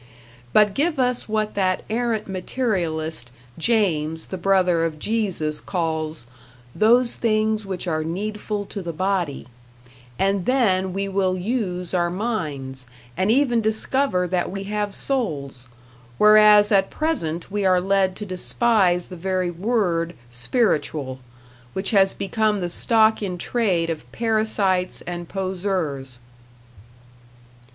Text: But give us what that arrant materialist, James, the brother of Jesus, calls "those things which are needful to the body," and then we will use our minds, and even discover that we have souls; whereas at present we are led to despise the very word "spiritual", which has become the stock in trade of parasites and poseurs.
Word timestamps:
But 0.51 0.73
give 0.73 0.97
us 0.97 1.29
what 1.29 1.53
that 1.53 1.83
arrant 1.87 2.27
materialist, 2.27 3.29
James, 3.59 4.25
the 4.25 4.37
brother 4.39 4.83
of 4.83 4.97
Jesus, 4.97 5.61
calls 5.61 6.25
"those 6.73 7.17
things 7.17 7.67
which 7.67 7.87
are 7.87 8.03
needful 8.03 8.65
to 8.65 8.81
the 8.81 8.93
body," 8.93 9.47
and 10.17 10.47
then 10.47 10.91
we 10.91 11.07
will 11.07 11.37
use 11.37 11.93
our 11.93 12.09
minds, 12.09 12.87
and 13.15 13.29
even 13.29 13.61
discover 13.61 14.27
that 14.27 14.49
we 14.49 14.63
have 14.63 14.95
souls; 14.95 15.69
whereas 16.17 16.71
at 16.71 16.89
present 16.89 17.51
we 17.51 17.63
are 17.63 17.79
led 17.79 18.15
to 18.15 18.25
despise 18.25 19.07
the 19.09 19.15
very 19.15 19.51
word 19.51 20.15
"spiritual", 20.31 21.19
which 21.73 21.91
has 21.91 22.15
become 22.15 22.59
the 22.59 22.69
stock 22.69 23.21
in 23.21 23.37
trade 23.37 23.91
of 23.91 24.11
parasites 24.11 25.01
and 25.01 25.29
poseurs. 25.29 26.17